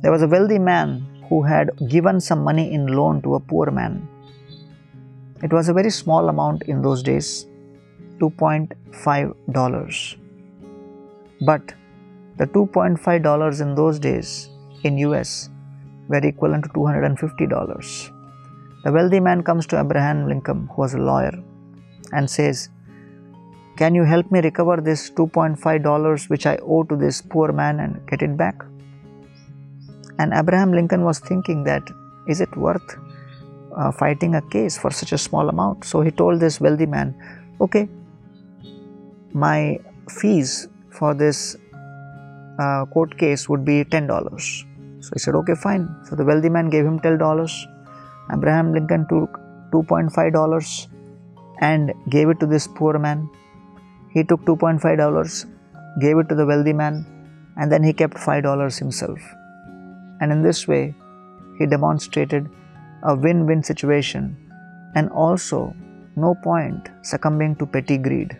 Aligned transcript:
There 0.00 0.12
was 0.12 0.22
a 0.22 0.28
wealthy 0.28 0.60
man 0.60 1.06
who 1.28 1.42
had 1.42 1.70
given 1.88 2.20
some 2.20 2.44
money 2.44 2.72
in 2.72 2.86
loan 2.86 3.20
to 3.22 3.34
a 3.34 3.40
poor 3.40 3.70
man. 3.70 4.08
It 5.42 5.52
was 5.52 5.68
a 5.68 5.72
very 5.72 5.90
small 5.90 6.28
amount 6.28 6.62
in 6.62 6.82
those 6.82 7.02
days, 7.02 7.46
$2.5. 8.20 10.16
But 11.40 11.74
the 12.36 12.46
$2.5 12.46 13.60
in 13.60 13.74
those 13.74 13.98
days 13.98 14.50
in 14.84 14.98
US 14.98 15.50
were 16.08 16.18
equivalent 16.18 16.64
to 16.64 16.70
$250. 16.70 18.10
The 18.84 18.92
wealthy 18.92 19.20
man 19.20 19.42
comes 19.42 19.66
to 19.66 19.80
Abraham 19.80 20.28
Lincoln, 20.28 20.68
who 20.72 20.82
was 20.82 20.94
a 20.94 20.98
lawyer, 20.98 21.34
and 22.12 22.30
says, 22.30 22.68
Can 23.76 23.96
you 23.96 24.04
help 24.04 24.30
me 24.30 24.40
recover 24.40 24.80
this 24.80 25.10
$2.5 25.10 26.30
which 26.30 26.46
I 26.46 26.56
owe 26.58 26.84
to 26.84 26.94
this 26.96 27.20
poor 27.20 27.52
man 27.52 27.80
and 27.80 28.00
get 28.06 28.22
it 28.22 28.36
back? 28.36 28.62
And 30.18 30.32
Abraham 30.32 30.72
Lincoln 30.72 31.04
was 31.04 31.18
thinking 31.18 31.64
that 31.64 31.82
is 32.26 32.40
it 32.40 32.54
worth 32.56 32.96
uh, 33.76 33.92
fighting 33.92 34.34
a 34.34 34.42
case 34.42 34.76
for 34.76 34.90
such 34.90 35.12
a 35.12 35.18
small 35.18 35.48
amount? 35.48 35.84
So 35.84 36.00
he 36.00 36.10
told 36.10 36.40
this 36.40 36.60
wealthy 36.60 36.86
man, 36.86 37.14
Okay, 37.60 37.88
my 39.32 39.78
fees 40.08 40.68
for 40.90 41.14
this 41.14 41.56
uh, 42.58 42.84
court 42.86 43.16
case 43.18 43.48
would 43.48 43.64
be 43.64 43.84
$10. 43.84 45.04
So 45.04 45.10
he 45.12 45.18
said, 45.18 45.34
Okay, 45.34 45.54
fine. 45.54 45.88
So 46.04 46.16
the 46.16 46.24
wealthy 46.24 46.48
man 46.48 46.70
gave 46.70 46.84
him 46.84 46.98
$10. 47.00 47.66
Abraham 48.32 48.72
Lincoln 48.72 49.06
took 49.08 49.38
$2.5 49.70 50.88
and 51.60 51.92
gave 52.08 52.28
it 52.28 52.40
to 52.40 52.46
this 52.46 52.66
poor 52.66 52.98
man. 52.98 53.28
He 54.12 54.24
took 54.24 54.40
$2.5, 54.42 55.46
gave 56.00 56.18
it 56.18 56.28
to 56.28 56.34
the 56.34 56.46
wealthy 56.46 56.72
man, 56.72 57.06
and 57.56 57.70
then 57.70 57.82
he 57.82 57.92
kept 57.92 58.14
$5 58.14 58.78
himself 58.78 59.18
And 60.21 60.31
in 60.31 60.41
this 60.41 60.67
way, 60.67 60.95
he 61.57 61.65
demonstrated 61.65 62.49
a 63.03 63.15
win 63.15 63.45
win 63.45 63.63
situation 63.63 64.37
and 64.95 65.09
also 65.09 65.75
no 66.15 66.35
point 66.35 66.89
succumbing 67.01 67.55
to 67.57 67.65
petty 67.65 67.97
greed. 67.97 68.37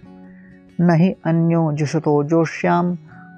Nahi 0.80 1.16
anyo 1.26 1.78
jishato 1.78 2.28
joshyam 2.30 2.98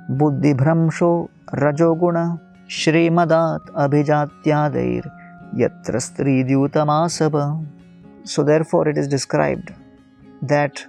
buddhibhramsho 0.09 1.30
rajoguna 1.53 2.25
श्रीमदात् 2.73 3.69
अभिजात्यादैर् 3.81 5.08
यत्र 5.61 5.99
स्त्रीद्यूतमासव 6.05 7.35
So 8.23 8.44
therefore 8.44 8.88
it 8.89 8.97
is 8.97 9.08
described 9.08 9.71
that 10.41 10.83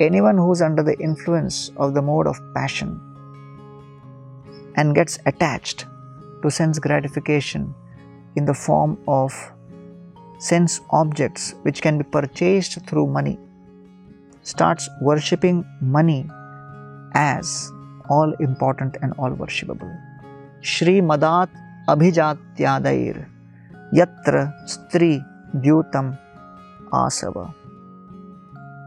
anyone 0.00 0.36
who 0.36 0.52
is 0.52 0.62
under 0.62 0.84
the 0.84 0.96
influence 1.00 1.72
of 1.76 1.94
the 1.94 2.02
mode 2.02 2.28
of 2.28 2.40
passion 2.54 3.00
and 4.76 4.94
gets 4.94 5.18
attached 5.26 5.86
to 6.43 6.51
sense 6.51 6.79
gratification 6.87 7.73
in 8.35 8.45
the 8.45 8.53
form 8.53 8.97
of 9.07 9.33
sense 10.37 10.81
objects 10.91 11.55
which 11.63 11.81
can 11.81 11.97
be 11.97 12.05
purchased 12.17 12.73
through 12.87 13.07
money 13.07 13.37
starts 14.51 14.89
worshipping 15.01 15.65
money 15.81 16.21
as 17.15 17.71
all 18.09 18.33
important 18.47 18.97
and 19.01 19.13
all 19.17 19.31
worshipable. 19.31 19.91
Shri 20.61 20.99
Madat 21.01 21.49
Abhijatyadair 21.87 23.29
Yatra 23.93 24.43
Stri 24.67 25.23
Dyutam 25.55 26.17
Asava. 26.91 27.53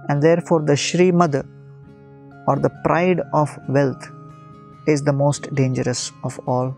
And 0.08 0.22
therefore, 0.22 0.62
the 0.62 0.76
Shri 0.76 1.10
Mad 1.10 1.46
or 2.46 2.56
the 2.56 2.70
pride 2.84 3.20
of 3.32 3.58
wealth 3.68 4.10
is 4.86 5.02
the 5.02 5.12
most 5.12 5.52
dangerous 5.54 6.12
of 6.22 6.38
all 6.46 6.76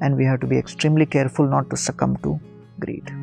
and 0.00 0.16
we 0.16 0.24
have 0.24 0.40
to 0.40 0.46
be 0.46 0.58
extremely 0.58 1.06
careful 1.06 1.46
not 1.46 1.70
to 1.70 1.76
succumb 1.76 2.16
to 2.18 2.38
greed. 2.78 3.19